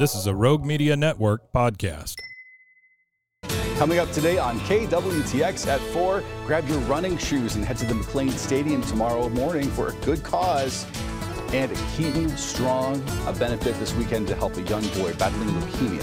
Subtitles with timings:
[0.00, 2.14] This is a Rogue Media Network podcast.
[3.76, 7.92] Coming up today on KWTX at 4, grab your running shoes and head to the
[7.92, 10.86] McLane Stadium tomorrow morning for a good cause.
[11.52, 16.02] And a Keaton Strong, a benefit this weekend to help a young boy battling leukemia.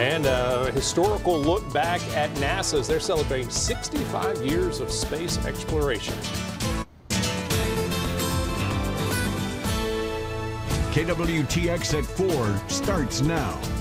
[0.00, 6.16] And a historical look back at NASA as they're celebrating 65 years of space exploration.
[10.90, 13.79] KWTX at 4 starts now.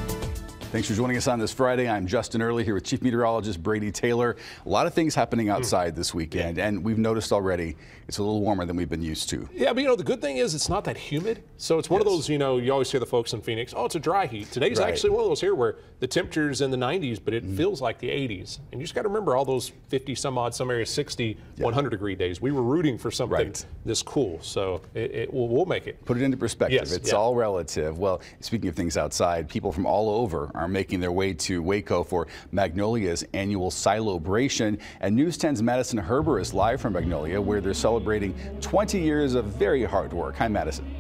[0.72, 1.90] Thanks for joining us on this Friday.
[1.90, 4.36] I'm Justin Early here with Chief Meteorologist Brady Taylor.
[4.68, 5.54] A lot of things happening Hmm.
[5.54, 7.76] outside this weekend, and we've noticed already
[8.08, 9.50] it's a little warmer than we've been used to.
[9.52, 11.42] Yeah, but you know, the good thing is it's not that humid.
[11.58, 13.86] So it's one of those, you know, you always hear the folks in Phoenix, oh,
[13.86, 14.52] it's a dry heat.
[14.52, 14.90] Today's Right.
[14.90, 17.58] actually one of those here where the temperature's in the 90s, but it Mm-hmm.
[17.58, 18.60] feels like the 80s.
[18.72, 21.90] And you just got to remember all those 50 some odd, some areas 60, 100
[21.90, 22.42] degree days.
[22.42, 23.66] We were rooting for something Right.
[23.86, 24.38] this cool.
[24.44, 26.04] So it, it, we'll, we'll make it.
[26.06, 26.80] Put it into perspective.
[26.80, 27.18] Yes, it's yeah.
[27.18, 27.98] all relative.
[27.98, 32.04] Well, speaking of things outside, people from all over are making their way to Waco
[32.04, 34.80] for Magnolia's annual Silobration.
[35.00, 39.46] And News 10's Madison Herber is live from Magnolia, where they're celebrating 20 years of
[39.46, 40.36] very hard work.
[40.36, 40.96] Hi, Madison.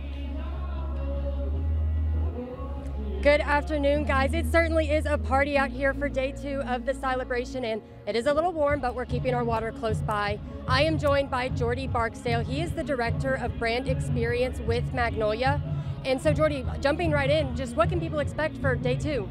[3.21, 4.33] Good afternoon, guys.
[4.33, 8.15] It certainly is a party out here for day two of the Silobration, and it
[8.15, 10.39] is a little warm, but we're keeping our water close by.
[10.69, 12.45] I am joined by Jordy Barksdale.
[12.45, 15.61] He is the director of brand experience with Magnolia.
[16.05, 19.29] And so, Jordy, jumping right in, just what can people expect for day two?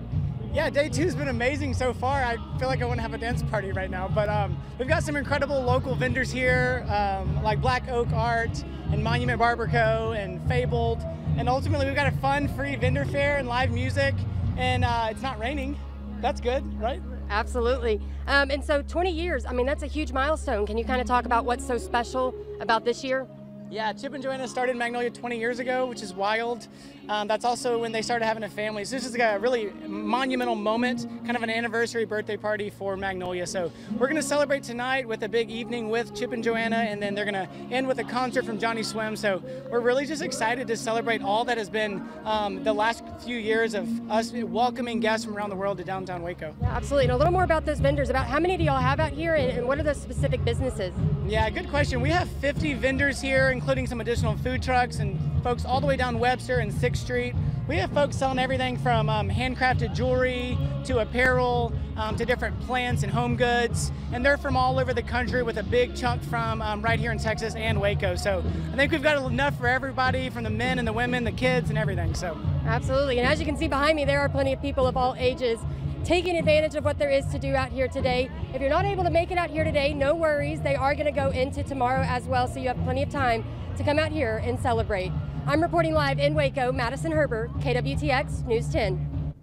[0.54, 2.24] Yeah, day two's been amazing so far.
[2.24, 4.08] I feel like I want to have a dance party right now.
[4.08, 9.04] But um, we've got some incredible local vendors here, um, like Black Oak Art and
[9.04, 10.12] Monument Barber Co.
[10.16, 11.02] and Fabled.
[11.36, 14.14] And ultimately, we've got a fun, free vendor fair and live music.
[14.56, 15.78] And uh, it's not raining.
[16.20, 17.02] That's good, right?
[17.28, 18.00] Absolutely.
[18.26, 20.66] Um, and so, 20 years, I mean, that's a huge milestone.
[20.66, 23.28] Can you kind of talk about what's so special about this year?
[23.70, 26.66] Yeah, Chip and Joanna started Magnolia 20 years ago, which is wild.
[27.10, 28.84] Um, that's also when they started having a family.
[28.84, 32.96] So this is like a really monumental moment, kind of an anniversary birthday party for
[32.96, 33.46] Magnolia.
[33.46, 37.02] So we're going to celebrate tonight with a big evening with Chip and Joanna, and
[37.02, 39.16] then they're going to end with a concert from Johnny Swim.
[39.16, 43.36] So we're really just excited to celebrate all that has been um, the last few
[43.36, 46.54] years of us welcoming guests from around the world to downtown Waco.
[46.60, 47.04] Yeah, absolutely.
[47.04, 48.08] And a little more about those vendors.
[48.08, 50.94] About how many do y'all have out here, and, and what are the specific businesses?
[51.26, 52.00] Yeah, good question.
[52.00, 55.96] We have 50 vendors here, including some additional food trucks and folks all the way
[55.96, 57.34] down Webster and 6th Street.
[57.66, 63.02] We have folks selling everything from um, handcrafted jewelry to apparel um, to different plants
[63.02, 63.90] and home goods.
[64.12, 67.10] And they're from all over the country with a big chunk from um, right here
[67.10, 68.14] in Texas and Waco.
[68.14, 71.32] So I think we've got enough for everybody from the men and the women, the
[71.32, 72.14] kids, and everything.
[72.14, 73.18] So Absolutely.
[73.18, 75.58] And as you can see behind me, there are plenty of people of all ages
[76.04, 78.30] taking advantage of what there is to do out here today.
[78.54, 80.60] If you're not able to make it out here today, no worries.
[80.60, 83.44] They are going to go into tomorrow as well, so you have plenty of time
[83.76, 85.12] to come out here and celebrate.
[85.46, 89.34] I'm reporting live in Waco, Madison Herber, KWTX News 10.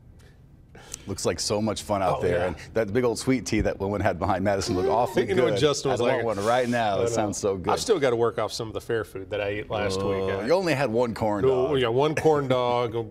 [1.07, 2.37] Looks like so much fun out Oh, there.
[2.39, 2.45] yeah.
[2.47, 4.95] And that big old sweet tea that woman had behind Madison looked mm-hmm.
[4.97, 5.51] awfully You good.
[5.53, 6.95] know, Justin was I like, want one right now.
[6.97, 7.09] I It know.
[7.09, 7.71] sounds so good.
[7.71, 9.99] I've still got to work off some of the fair food that I ate last
[10.01, 10.47] Oh, week.
[10.47, 11.51] You only had one corn dog.
[11.51, 11.79] Oh, dog.
[11.81, 13.07] yeah, one corn dog,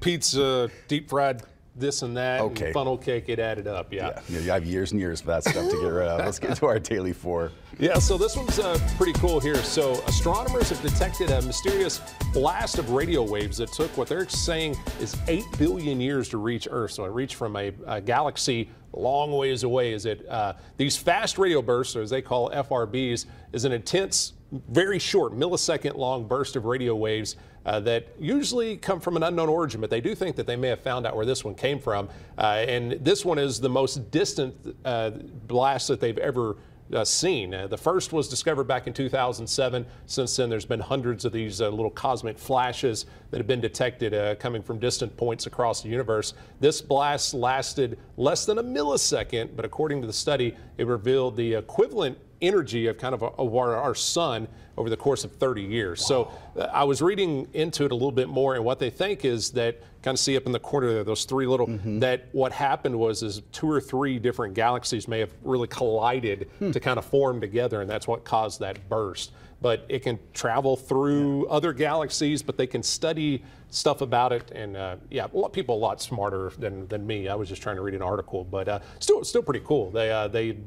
[0.00, 1.42] pizza, deep fried
[1.78, 2.66] this and that, Okay.
[2.66, 3.24] and funnel cake.
[3.28, 3.92] It added up.
[3.92, 4.20] Yeah.
[4.28, 6.18] Yeah, you have years and years for that stuff to get rid of.
[6.20, 7.52] Let's get to our daily four.
[7.78, 9.56] Yeah, so this one's uh, pretty cool here.
[9.56, 12.00] So, astronomers have detected a mysterious
[12.32, 16.66] blast of radio waves that took what they're saying is 8 billion years to reach
[16.70, 16.92] Earth.
[16.92, 19.92] So, it reached from a, a galaxy long ways away.
[19.92, 24.32] Is it uh, these fast radio bursts, or as they call FRBs, is an intense,
[24.70, 29.48] very short, millisecond long burst of radio waves uh, that usually come from an unknown
[29.48, 31.80] origin, but they do think that they may have found out where this one came
[31.80, 32.08] from.
[32.38, 34.54] Uh, and this one is the most distant
[34.84, 36.56] uh, blast that they've ever
[36.94, 37.52] uh, seen.
[37.52, 39.84] Uh, the first was discovered back in 2007.
[40.06, 44.14] Since then, there's been hundreds of these uh, little cosmic flashes that have been detected
[44.14, 46.34] uh, coming from distant points across the universe.
[46.60, 51.54] This blast lasted less than a millisecond, but according to the study, it revealed the
[51.54, 56.04] equivalent energy of kind of, our, our, sun over the course of 30 years.
[56.04, 59.24] So uh, I was reading into it a little bit more, and what they think
[59.24, 61.98] is that kind of see up in the corner there, those three little, mm-hmm.
[62.00, 66.70] that what happened was is two or three different galaxies may have really collided hmm.
[66.70, 69.32] to kind of form together, and that's what caused that burst.
[69.62, 71.52] But it can travel through yeah.
[71.52, 74.50] other galaxies, but they can study stuff about it.
[74.52, 77.28] And uh, yeah, a lot, people a lot smarter than, than me.
[77.28, 79.90] I was just trying to read an article, but uh, still, still pretty cool.
[79.90, 80.58] They, uh, they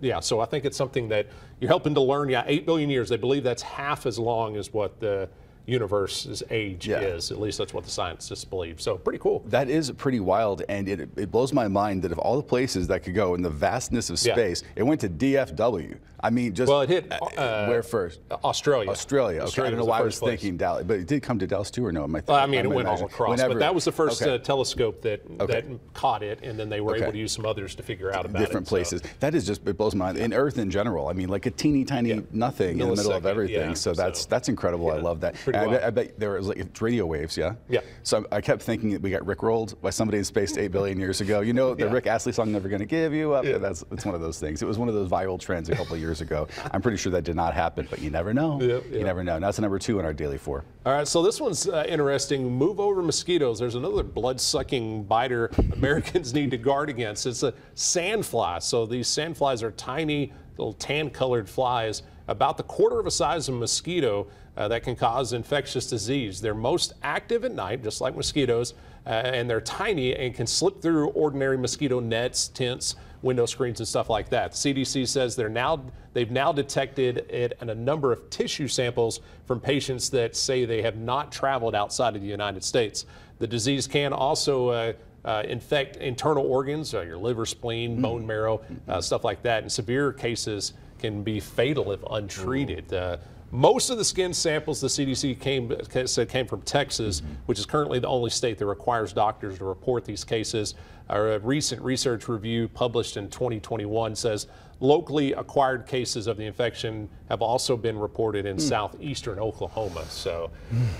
[0.00, 1.26] yeah, so I think it's something that
[1.60, 2.28] you're helping to learn.
[2.28, 3.08] Yeah, eight billion years.
[3.08, 5.28] They believe that's half as long as what the
[5.66, 7.00] universe's age yeah.
[7.00, 7.30] is.
[7.30, 8.80] At least that's what the scientists believe.
[8.80, 9.42] So pretty cool.
[9.46, 12.86] That is pretty wild, and it, it blows my mind that of all the places
[12.88, 14.68] that could go in the vastness of space, yeah.
[14.76, 15.98] it went to DFW.
[16.20, 18.20] I mean, just well, it hit uh, uh, where first?
[18.30, 18.90] Australia.
[18.90, 19.38] Australia.
[19.38, 20.40] Okay, Australia I don't know why I was place.
[20.40, 22.04] thinking Dallas, but it did come to Dallas too, or no?
[22.04, 23.54] Am I, well, I mean, it went all across, Whenever.
[23.54, 24.34] but that was the first okay.
[24.34, 25.60] uh, telescope that okay.
[25.60, 28.24] that caught it, and then they were able to use some others to figure out
[28.24, 29.02] about different it, places.
[29.02, 29.08] So.
[29.20, 30.18] That is just it blows my mind.
[30.18, 32.20] In Earth in general, I mean, like a teeny tiny yeah.
[32.32, 33.70] nothing in the middle of everything.
[33.70, 34.90] Yeah, so that's so, that's incredible.
[34.90, 35.36] I love that.
[35.62, 37.54] I bet, I bet there was like radio waves, yeah.
[37.68, 37.80] Yeah.
[38.02, 41.20] So I kept thinking that we got rickrolled by somebody in space eight billion years
[41.20, 41.40] ago.
[41.40, 43.58] You know the Rick Astley song "Never Gonna Give You Up." Yeah.
[43.58, 44.62] That's it's one of those things.
[44.62, 46.48] It was one of those viral trends a couple of years ago.
[46.72, 48.60] I'm pretty sure that did not happen, but you never know.
[48.60, 48.92] Yep, yep.
[48.92, 49.38] You never know.
[49.38, 50.64] Now that's number two in our daily four.
[50.84, 52.48] All right, so this one's uh, interesting.
[52.52, 53.58] Move over mosquitoes.
[53.58, 57.26] There's another blood-sucking biter Americans need to guard against.
[57.26, 58.62] It's a sandfly.
[58.62, 63.54] So these sandflies are tiny, little tan-colored flies, about the quarter of a size of
[63.54, 64.26] a mosquito.
[64.56, 66.40] Uh, that can cause infectious disease.
[66.40, 68.72] They're most active at night, just like mosquitoes,
[69.04, 73.88] uh, and they're tiny and can slip through ordinary mosquito nets, tents, window screens and
[73.88, 74.52] stuff like that.
[74.52, 75.84] The CDC says they're now
[76.14, 80.80] they've now detected it in a number of tissue samples from patients that say they
[80.80, 83.04] have not traveled outside of the United States.
[83.38, 84.92] The disease can also uh,
[85.24, 88.02] uh, infect internal organs, uh, your liver, spleen, mm.
[88.02, 89.62] bone marrow, uh, stuff like that.
[89.62, 92.92] In severe cases, can be fatal if untreated.
[92.92, 93.18] Uh,
[93.52, 95.72] most of the skin samples the CDC came,
[96.06, 97.32] said came from Texas, mm-hmm.
[97.46, 100.74] which is currently the only state that requires doctors to report these cases.
[101.08, 104.48] A recent research review published in 2021 says
[104.80, 108.60] locally acquired cases of the infection have also been reported in mm.
[108.60, 110.04] southeastern Oklahoma.
[110.08, 110.50] So,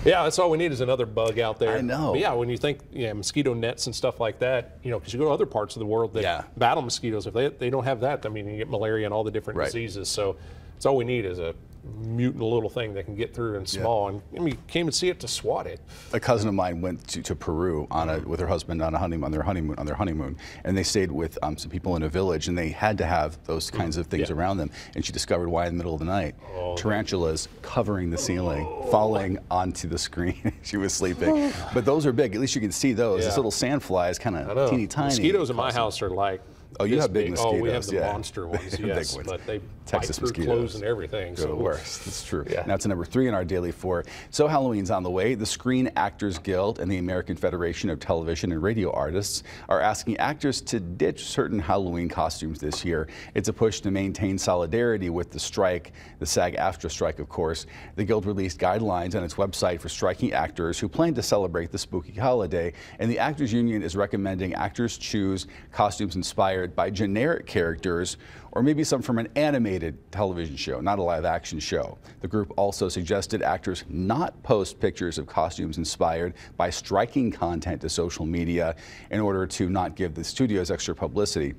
[0.05, 1.77] yeah, that's all we need is another bug out there.
[1.77, 2.13] I know.
[2.13, 5.13] But yeah, when you think yeah, mosquito nets and stuff like that, you know, because
[5.13, 6.45] you go to other parts of the world that yeah.
[6.57, 9.25] battle mosquitoes, if they, they don't have that, I mean, you get malaria and all
[9.25, 9.67] the different right.
[9.67, 10.09] diseases.
[10.09, 10.37] So,
[10.75, 11.55] that's all we need is a
[11.99, 14.11] mutant little thing that can get through and small.
[14.11, 14.19] Yeah.
[14.31, 15.81] And I mean, came and see it to swat it.
[16.13, 18.99] A cousin of mine went to, to Peru on a, with her husband on a
[18.99, 22.03] honeymoon on their honeymoon on their honeymoon, and they stayed with um, some people in
[22.03, 24.37] a village, and they had to have those kinds of things yeah.
[24.37, 24.71] around them.
[24.95, 28.67] And she discovered why in the middle of the night, oh, tarantulas covering the ceiling,
[28.69, 28.91] oh.
[28.91, 30.53] falling onto the screen.
[30.63, 31.53] she was sleeping.
[31.75, 32.35] but those are big.
[32.35, 33.21] At least you can see those.
[33.21, 33.27] Yeah.
[33.27, 35.09] This little sand fly is kind of teeny tiny.
[35.09, 36.41] Mosquitoes in my house are like
[36.79, 37.59] Oh, you have big, big, mosquitoes.
[37.59, 38.13] Oh, we have the yeah.
[38.13, 39.29] monster ones, yes, big ones.
[39.29, 40.47] but they Texas mosquitoes.
[40.47, 41.35] clothes and everything.
[41.35, 41.49] They're so.
[41.49, 42.05] the worst.
[42.05, 42.45] That's true.
[42.49, 42.65] Yeah.
[42.67, 44.05] Now to number three in our daily four.
[44.31, 45.35] So Halloween's on the way.
[45.35, 50.17] The Screen Actors Guild and the American Federation of Television and Radio Artists are asking
[50.17, 53.09] actors to ditch certain Halloween costumes this year.
[53.35, 57.67] It's a push to maintain solidarity with the strike, the SAG-AFTRA strike, of course.
[57.95, 61.79] The Guild released guidelines on its website for striking actors who plan to celebrate the
[61.79, 68.17] spooky holiday, and the Actors Union is recommending actors choose costumes inspired by generic characters
[68.57, 69.76] or maybe some from an animated
[70.11, 71.99] television show, not a live action show.
[72.21, 77.89] The group also suggested actors not post pictures of costumes inspired by striking content to
[77.89, 78.77] social media
[79.11, 81.55] in order to not give the studios extra publicity.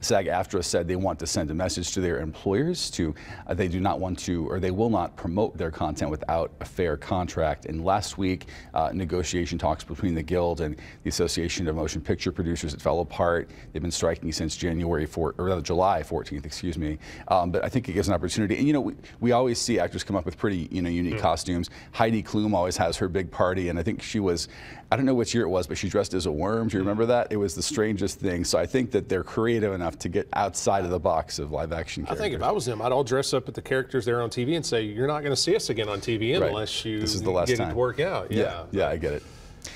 [0.00, 3.14] SAG-AFTRA said they want to send a message to their employers to
[3.46, 6.64] uh, they do not want to or they will not promote their content without a
[6.64, 7.66] fair contract.
[7.66, 12.32] And last week, uh, negotiation talks between the Guild and the Association of Motion Picture
[12.32, 13.50] Producers it fell apart.
[13.72, 16.98] They've been striking since January 4, or rather July 14th, excuse me.
[17.28, 18.56] Um, but I think it gives an opportunity.
[18.56, 21.14] And you know, we, we always see actors come up with pretty you know unique
[21.14, 21.20] mm.
[21.20, 21.70] costumes.
[21.92, 24.48] Heidi Klum always has her big party, and I think she was
[24.94, 26.68] I don't know which year it was, but she dressed as a worm.
[26.68, 27.32] Do you remember that?
[27.32, 28.44] It was the strangest thing.
[28.44, 31.72] So I think that they're creative enough to get outside of the box of live
[31.72, 32.20] action characters.
[32.20, 34.30] I think if I was them, I'd all dress up at the characters there on
[34.30, 37.12] TV and say, "You're not going to see us again on TV unless you this
[37.12, 37.70] is the last get time.
[37.70, 39.24] it to work out." Yeah, yeah, yeah I get it.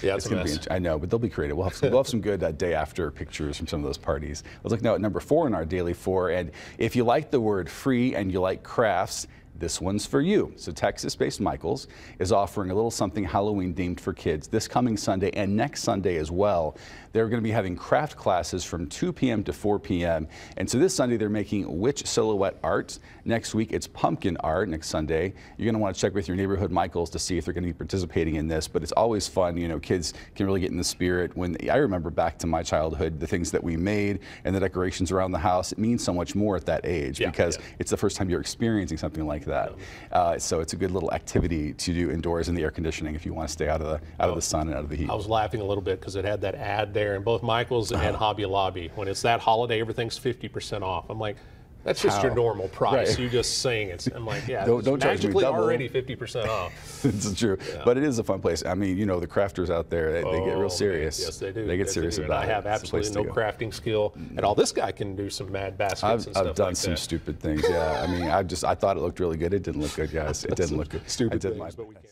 [0.03, 0.71] Yeah, it's, going to be.
[0.71, 1.57] I know, but they'll be creative.
[1.57, 3.99] We'll have some, we'll have some good uh, day after pictures from some of those
[3.99, 4.45] parties.
[4.63, 6.31] Let's look now at number four in our daily four.
[6.31, 9.27] And if you like the word free and you like crafts,
[9.59, 10.53] this one's for you.
[10.57, 11.89] So Texas-based Michaels
[12.19, 16.17] is offering a little something Halloween themed for kids this coming Sunday and next Sunday
[16.17, 16.77] as well.
[17.19, 19.43] They're going to be having craft classes from 2 p.m.
[19.43, 20.29] to 4 p.m.
[20.57, 22.97] And so this Sunday they're making witch silhouette art.
[23.25, 25.35] Next week it's pumpkin art next Sunday.
[25.57, 27.65] You're going to want to check with your neighborhood Michaels to see if they're going
[27.65, 29.57] to be participating in this, but it's always fun.
[29.57, 31.37] You know, kids can really get in the spirit.
[31.37, 35.11] When I remember back to my childhood, the things that we made and the decorations
[35.11, 37.65] around the house, it means so much more at that age Yeah, because yeah.
[37.81, 39.75] it's the first time you're experiencing something like that.
[40.13, 43.27] Uh, so it's a good little activity to do indoors in the air conditioning if
[43.27, 44.95] you want to stay out of the out of the sun and out of the
[44.95, 45.11] heat.
[45.11, 47.91] I was laughing a little bit because it had that ad there in both Michaels
[47.93, 48.17] and Uh-huh.
[48.19, 48.91] Hobby Lobby.
[48.95, 51.09] When it's that holiday, everything's 50% off.
[51.09, 51.37] I'm like,
[51.85, 53.11] that's just your normal price.
[53.11, 53.19] Right.
[53.19, 54.07] You just saying it.
[54.15, 55.63] I'm like, yeah, Don't- it's don't charge me double.
[55.63, 56.73] already 50% off.
[57.05, 58.63] it's true, but it is a fun place.
[58.67, 60.71] I mean, you know, the crafters out there, they, they get Oh, real man.
[60.71, 61.19] serious.
[61.19, 61.65] Yes, they do.
[61.67, 62.51] They get Yes, serious about it.
[62.51, 64.55] I have It's absolutely no crafting skill at all.
[64.55, 66.99] This guy can do some mad baskets I've, and stuff I've done like some that.
[66.99, 67.63] stupid things.
[67.67, 69.55] Yeah, I mean, I just I thought it looked really good.
[69.55, 70.45] It didn't look good, guys.
[70.45, 71.09] It didn't look good.
[71.09, 72.07] Stupid I did my things, but we can't.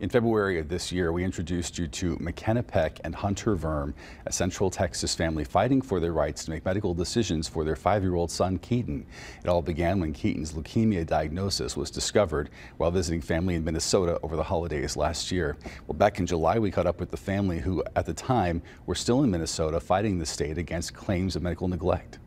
[0.00, 3.94] In February of this year, we introduced you to McKenna Peck and Hunter Verm,
[4.26, 8.30] a Central Texas family fighting for their rights to make medical decisions for their five-year-old
[8.30, 9.04] son, Keaton.
[9.42, 14.36] It all began when Keaton's leukemia diagnosis was discovered while visiting family in Minnesota over
[14.36, 15.56] the holidays last year.
[15.88, 18.94] Well, back in July, we caught up with the family who, at the time, were
[18.94, 22.20] still in Minnesota fighting the state against claims of medical neglect.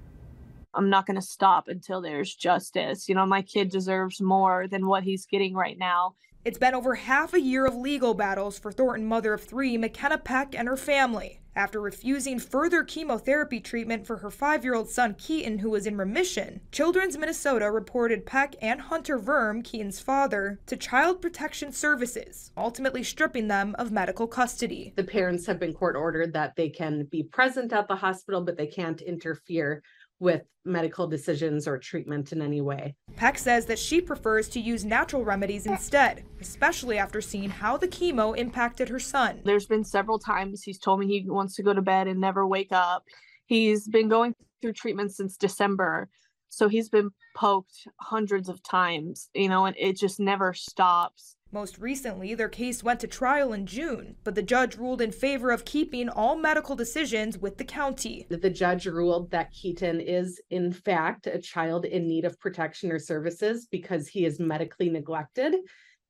[0.74, 3.08] I'm not going to stop until there's justice.
[3.08, 6.16] You know, my kid deserves more than what he's getting right now.
[6.43, 10.17] It's been over half a year of legal battles for Thornton mother of three, McKenna
[10.17, 11.39] Peck, and her family.
[11.55, 15.98] After refusing further chemotherapy treatment for her five year old son Keaton, who was in
[15.98, 23.03] remission, Children's Minnesota reported Peck and Hunter Verm, Keaton's father, to Child Protection Services, ultimately
[23.03, 24.93] stripping them of medical custody.
[24.95, 28.57] the parents have been court ordered that they can be present at the hospital, but
[28.57, 29.83] they can't interfere
[30.22, 32.96] with medical decisions or treatment in any way.
[33.16, 37.88] Peck says that she prefers to use natural remedies instead, especially after seeing how the
[37.88, 39.42] chemo impacted her son.
[39.44, 42.46] There's been several times he's told me he wants to go to bed and never
[42.46, 43.04] wake up.
[43.48, 46.08] He's been going through treatment since December.
[46.50, 51.36] So he's been poked hundreds of times, you know, and it just never stops.
[51.53, 55.51] Most recently, their case went to trial in June, but the judge ruled in favor
[55.51, 58.25] of keeping all medical decisions with the county.
[58.29, 63.00] The judge ruled that Keaton is in fact a child in need of protection or
[63.00, 65.55] services because he is medically neglected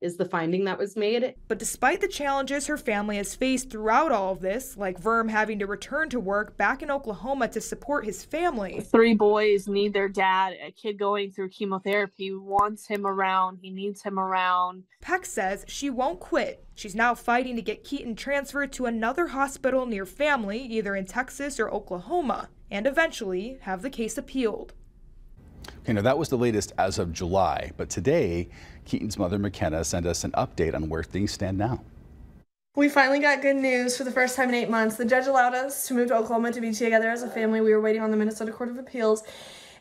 [0.02, 1.34] is the finding that was made.
[1.48, 5.58] But despite the challenges her family has faced throughout all of this, like Verm having
[5.60, 10.08] to return to work back in Oklahoma to support his family, Three boys need their
[10.08, 10.54] dad.
[10.62, 13.58] A kid going through chemotherapy wants him around.
[13.62, 14.84] He needs him around.
[15.00, 16.64] Peck says she won't quit.
[16.74, 21.60] She's now fighting to get Keaton transferred to another hospital near family, either in Texas
[21.60, 24.74] or Oklahoma, and eventually have the case appealed.
[25.82, 28.48] Okay, now that was the latest as of July, but today,
[28.84, 31.82] Keaton's mother, McKenna, sent us an update on where things stand now.
[32.74, 34.96] We finally got good news for the first time in eight months.
[34.96, 37.60] The judge allowed us to move to Oklahoma to be together as a family.
[37.60, 39.22] We were waiting on the Minnesota Court of Appeals.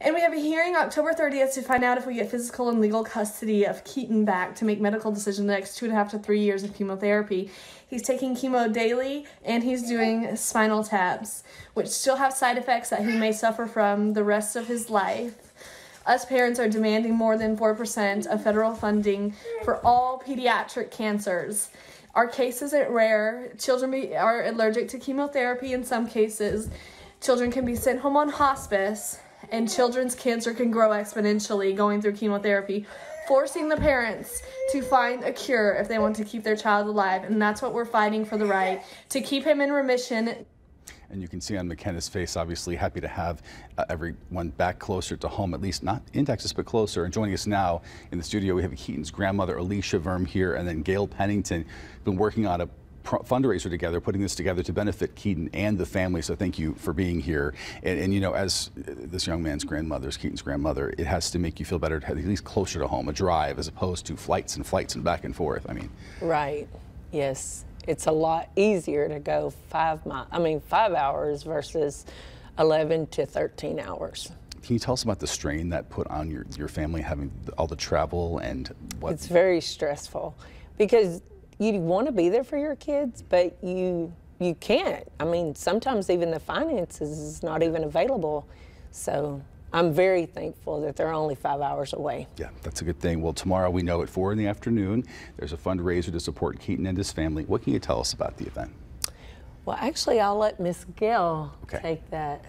[0.04, 2.82] And we have a hearing October 30th to find out if we get physical and
[2.82, 6.10] legal custody of Keaton back to make medical decisions the next two and a half
[6.12, 7.52] to three years of chemotherapy.
[7.88, 11.44] He's taking chemo daily and he's doing spinal taps,
[11.76, 15.51] which still have side effects that he may suffer from the rest of his life.
[16.06, 21.70] Us parents are demanding more than 4% of federal funding for all pediatric cancers.
[22.16, 23.54] Our case isn't rare.
[23.58, 26.70] Children be, are allergic to chemotherapy in some cases.
[27.22, 29.20] Children can be sent home on hospice,
[29.52, 32.86] and children's cancer can grow exponentially going through chemotherapy,
[33.28, 34.42] forcing the parents
[34.72, 37.24] to find a cure if they want to keep their child alive.
[37.24, 40.46] And that's what we're fighting for the right to keep him in remission,
[41.12, 43.44] And you can see on McKenna's face, obviously happy to have
[43.78, 47.04] uh, everyone back closer to home, at least not in Texas, but closer.
[47.04, 50.66] And joining us now in the studio, we have Keaton's grandmother, Alicia Verm, here, and
[50.68, 51.66] then Gail Pennington,
[52.06, 52.70] been working on a
[53.04, 56.22] fundraiser together, putting this together to benefit Keaton and the family.
[56.22, 57.54] So thank you for being here.
[57.84, 61.30] And, and you know, as uh, this young man's grandmother, as Keaton's grandmother, it has
[61.32, 64.16] to make you feel better at least closer to home, a drive, as opposed to
[64.16, 65.66] flights and flights and back and forth.
[65.68, 65.90] I mean,
[66.22, 66.70] Right.
[67.12, 67.66] Yes.
[67.88, 72.06] It's a lot easier to go five mi- I mean five hours versus
[72.60, 74.32] 11 to 13 hours.
[74.62, 77.66] can you tell us about the strain that put on your, your family having all
[77.68, 79.14] the travel and what?
[79.14, 80.36] It's very stressful
[80.78, 81.22] because
[81.58, 85.08] you want to be there for your kids, but you you can't.
[85.20, 88.48] I mean, sometimes even the finances is not even available.
[88.92, 89.40] So
[89.74, 92.28] I'm very thankful that they're only five hours away.
[92.38, 93.22] Yeah, that's a good thing.
[93.22, 95.06] Well, tomorrow we know at 4 in the afternoon,
[95.38, 97.46] there's a fundraiser to support Keaton and his family.
[97.46, 98.72] What can you tell us about the event?
[99.66, 101.80] Well, actually, I'll let Miss Gill Okay.
[101.82, 102.44] take that.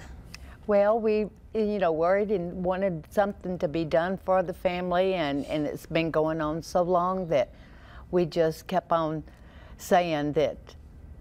[0.67, 5.45] Well, we, you know, worried and wanted something to be done for the family, and,
[5.47, 7.51] and it's been going on so long that
[8.11, 9.23] we just kept on
[9.79, 10.57] saying that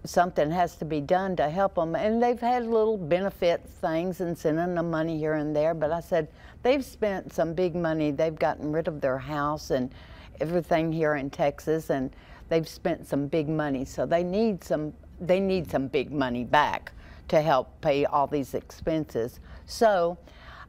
[0.04, 1.94] something has to be done to help them.
[1.94, 6.00] And they've had little benefit things and sending them money here and there, but I
[6.00, 6.28] said,
[6.62, 8.10] they've spent some big money.
[8.10, 9.92] They've gotten rid of their house and
[10.40, 12.10] everything here in Texas, and
[12.48, 13.84] they've spent some big money.
[13.84, 16.92] So they need some, they need some big money back
[17.28, 19.40] to help pay all these expenses.
[19.66, 20.18] So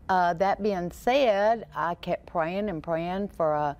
[0.10, 3.74] uh, that being said, I kept praying and praying for uh,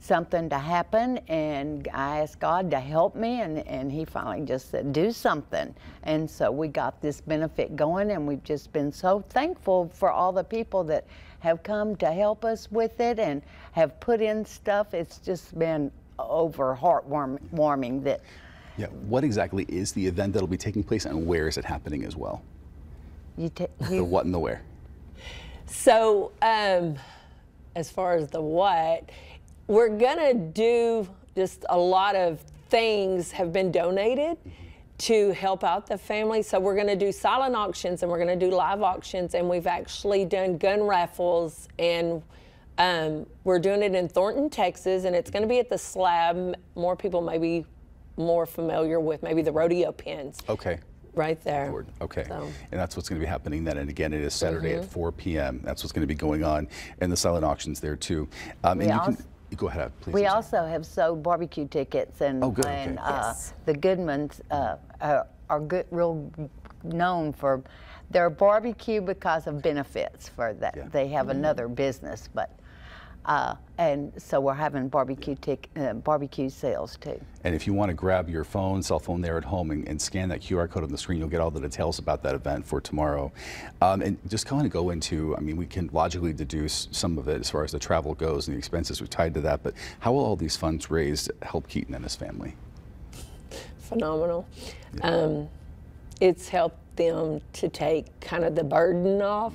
[0.00, 4.70] something to happen, and I asked God to help me, and, and He finally just
[4.70, 5.74] said, do something.
[6.04, 10.32] And so we got this benefit going, and we've just been so thankful for all
[10.32, 11.06] the people that
[11.40, 14.94] have come to help us with it and have put in stuff.
[14.94, 18.20] It's just been over heartwarming that.
[18.76, 22.04] Yeah, what exactly is the event that'll be taking place, and where is it happening
[22.04, 22.42] as well?
[23.36, 24.62] You, ta- The you what and the where.
[25.66, 26.96] So, um,
[27.76, 29.10] as far as the what,
[29.68, 31.06] we're gonna do
[31.36, 34.36] just a lot of things have been donated
[34.98, 36.42] to help out the family.
[36.42, 40.24] So we're gonna do silent auctions and we're gonna do live auctions, and we've actually
[40.24, 42.22] done gun raffles and.
[42.80, 46.54] Um, we're doing it in Thornton, Texas, and it's going to be at the slab.
[46.76, 47.66] More people may be
[48.16, 50.78] more familiar with maybe the rodeo pins Okay.
[51.16, 51.84] right there.
[52.00, 52.22] Okay.
[52.28, 53.78] So- And that's what's going to be happening then.
[53.78, 54.78] And again, it is Saturday Mhm.
[54.78, 55.60] at 4 p.m.
[55.64, 56.68] That's what's going to be going on.
[57.00, 58.28] And the silent auctions there too.
[58.62, 59.24] Um, and We you can
[59.56, 60.12] go ahead, please.
[60.14, 62.96] We also have sold barbecue tickets, and, Oh, good, okay.
[62.98, 63.54] uh, Yes.
[63.64, 66.30] the Goodmans uh, are, are good, real
[66.84, 67.62] known for
[68.10, 70.92] their barbecue because of benefits for that.
[70.92, 72.50] They have another business, but
[73.28, 77.20] uh, and so we're having barbecue tic, uh, barbecue sales too.
[77.44, 80.02] And if you want to grab your phone, cell phone there at home and, and
[80.02, 82.66] scan that QR code on the screen, you'll get all the details about that event
[82.66, 83.30] for tomorrow.
[83.80, 87.28] Um, and just kind of go into, I mean, we can logically deduce some of
[87.28, 89.74] it as far as the travel goes and the expenses are tied to that, but
[90.00, 92.56] how will all these funds raised help Keaton and his family?
[93.88, 94.46] phenomenal.
[95.02, 95.48] Um,
[96.20, 99.54] it's helped them to take kind of the burden off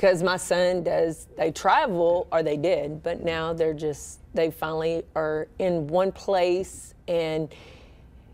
[0.00, 5.02] because my son does, they travel, or they did, but now they're just, they finally
[5.14, 7.54] are in one place and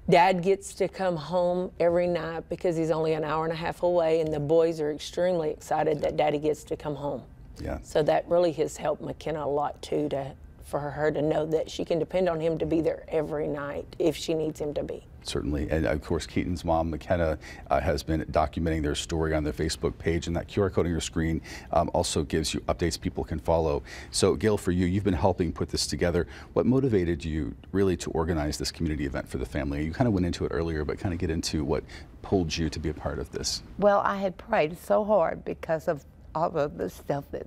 [0.09, 3.83] dad gets to come home every night because he's only an hour and a half
[3.83, 7.21] away and the boys are extremely excited that daddy gets to come home.
[7.61, 7.79] Yeah.
[7.83, 11.71] So that really has helped McKenna a lot too to for her to know that
[11.71, 14.83] she can depend on him to be there every night if she needs him to
[14.83, 15.07] be.
[15.23, 15.71] Certainly.
[15.71, 17.39] And of course, Keaton's mom, McKenna,
[17.71, 20.93] uh, has been documenting their story on their Facebook page, and that QR code on
[20.93, 21.41] your screen
[21.73, 23.83] um, also gives you updates people can follow.
[24.11, 26.27] So, Gail, for you, you've been helping put this together.
[26.53, 29.85] What motivated you really to organize this community event for the family?
[29.85, 31.85] You kind of went into it earlier, but kind of get into what
[32.23, 33.63] pulled you to be a part of this.
[33.79, 36.05] Well, I had prayed so hard because of
[36.37, 37.47] all of the stuff that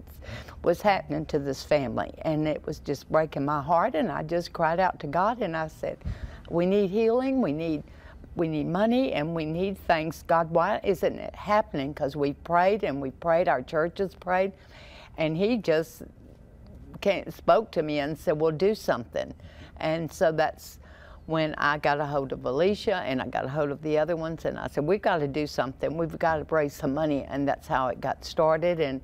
[0.63, 3.93] was happening to this family, and it was just breaking my heart.
[3.93, 5.97] And I just cried out to God, and I said,
[6.49, 7.39] "We need healing.
[7.39, 7.83] We need,
[8.35, 10.23] we need money, and we need things.
[10.23, 11.93] God, why isn't it happening?
[11.93, 13.47] Because we prayed and we prayed.
[13.47, 14.53] Our churches prayed,
[15.17, 16.01] and He just
[17.01, 19.33] came, spoke to me and said, "Well, do something."
[19.77, 20.79] And so that's
[21.29, 24.15] when I got a hold of Alicia and I got a hold of the other
[24.15, 25.95] ones, and I said, "We've got to do something.
[25.95, 28.79] We've got to raise some money," and that's how it got started.
[28.79, 28.99] And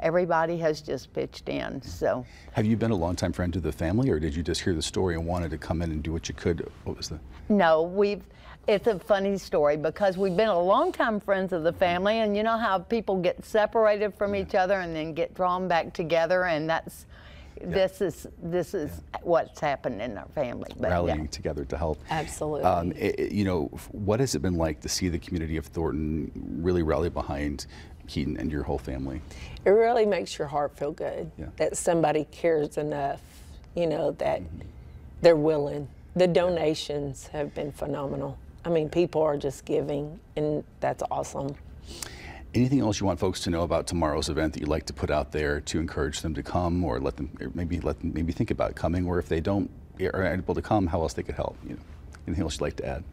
[0.00, 1.80] everybody has just pitched in.
[1.82, 4.74] So Have you been a longtime friend to the family, or did you just hear
[4.74, 6.66] the story and wanted to come in and do what you could?
[6.84, 7.20] What was the?
[7.50, 8.22] no, we've.
[8.66, 12.34] It's a funny story because we've been a long time friends of the family, and
[12.36, 16.46] you know how people get separated from each other and then get drawn back together,
[16.46, 17.04] and that's.
[17.60, 18.90] This is this is
[19.22, 20.70] what's happened in our family.
[20.78, 20.94] But yeah.
[20.94, 21.98] rallying together to help.
[22.10, 22.62] Absolutely.
[22.64, 25.66] Um, i- i- you know, what has it been like to see the community of
[25.66, 26.30] Thornton
[26.62, 27.66] really rally behind
[28.08, 29.20] Keaton and your whole family?
[29.64, 31.46] It really makes your heart feel good Yeah.
[31.56, 33.20] that somebody cares enough,
[33.74, 34.42] you know, that
[35.22, 35.88] they're willing.
[36.14, 38.38] The donations have been phenomenal.
[38.64, 41.54] I mean, people are just giving, and that's awesome.
[42.56, 45.10] Anything else you want folks to know about tomorrow's event that you'd like to put
[45.10, 48.32] out there to encourage them to come, or let them or maybe let them maybe
[48.32, 51.34] think about coming, or if they don't are able to come, how else they could
[51.34, 51.58] help?
[51.64, 51.80] You know,
[52.26, 53.04] anything else you'd like to add?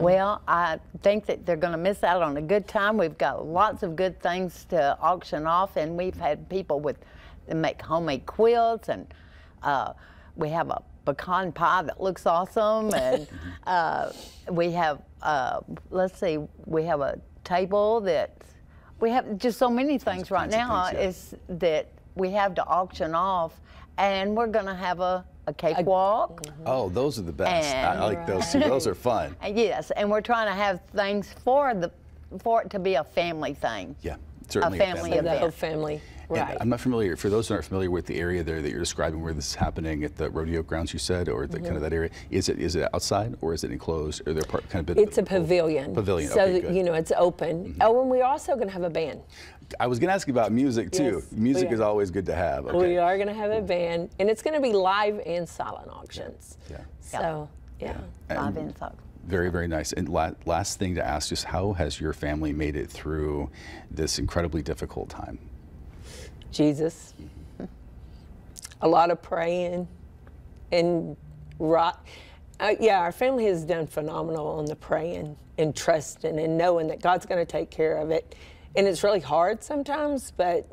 [0.00, 2.96] Well, I think that they're going to miss out on a good time.
[2.96, 6.98] We've got lots of good things to auction off, and we've had people with
[7.46, 9.06] make homemade quilts, and
[9.62, 9.92] uh,
[10.34, 13.28] we have a pecan pie that looks awesome, and
[13.68, 14.10] uh,
[14.50, 18.36] we have uh, let's see, we have a table that
[19.00, 23.60] we have just so many things right now is that we have to auction off,
[23.98, 26.42] and we're going to have a, a cakewalk.
[26.42, 26.62] Mm-hmm.
[26.66, 27.74] Oh, those are the best.
[27.74, 28.60] I, I like those too.
[28.60, 29.36] Those are fun.
[29.46, 31.90] Yes, and we're trying to have things for the
[32.42, 33.94] for it to be a family thing.
[34.02, 34.16] Yeah.
[34.48, 35.34] Certainly a family family event.
[35.34, 36.56] The whole family, And.
[36.60, 39.22] I'm not familiar, for those who aren't familiar with the area there that you're describing
[39.22, 41.76] where this is happening at the rodeo grounds you said, or the kind Mhm.
[41.76, 44.26] of that area, is it is it outside or is it enclosed?
[44.26, 45.94] Or they're part, kind of bit It's a pavilion.
[45.94, 46.64] Pavilion, So, okay, good.
[46.64, 46.76] Mm-hmm.
[46.76, 47.76] you know, it's open.
[47.80, 49.20] Oh, and we're also going to have a band.
[49.80, 51.22] I was going to ask you about music too.
[51.22, 52.66] Yes, music is always good to have.
[52.66, 52.76] Okay.
[52.88, 55.88] We are going to have a band, and it's going to be live and silent
[55.90, 56.56] auctions.
[56.70, 56.78] Yeah.
[57.00, 57.48] So,
[57.80, 57.96] yeah.
[58.30, 58.92] Live And inside.
[59.26, 59.92] Very, very nice.
[59.92, 63.50] And la- last thing to ask, just how has your family made it through
[63.90, 65.38] this incredibly difficult time?
[66.56, 67.14] Jesus.
[68.80, 69.86] A lot of praying
[70.72, 71.16] and
[71.58, 71.94] right.
[72.58, 77.02] Uh, yeah, our family has done phenomenal on the praying and trusting and knowing that
[77.02, 78.34] God's going to take care of it.
[78.74, 80.66] And it's really hard sometimes, but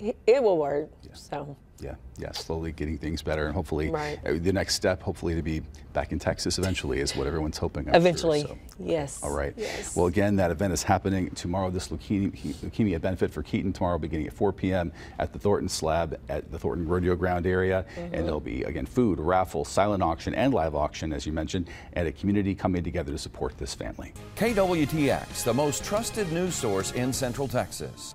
[0.00, 0.90] it, it will work.
[1.12, 4.18] So, Yeah, yeah, slowly getting things better, and hopefully Right.
[4.26, 5.62] uh, the next step, hopefully to be
[5.92, 7.86] back in Texas eventually, is what everyone's hoping.
[7.86, 8.58] I'm sure, eventually, so.
[8.80, 9.20] yes.
[9.22, 9.54] All right.
[9.56, 9.94] Yes.
[9.96, 11.70] Well, again, that event is happening tomorrow.
[11.70, 14.92] This leukemia, leukemia benefit for Keaton tomorrow, beginning at 4 p.m.
[15.20, 18.02] at the Thornton Slab at the Thornton Rodeo Ground area, Mhm.
[18.12, 22.08] and there'll be again food, raffle, silent auction, and live auction, as you mentioned, and
[22.08, 24.12] a community coming together to support this family.
[24.36, 28.14] KWTX, the most trusted news source in Central Texas.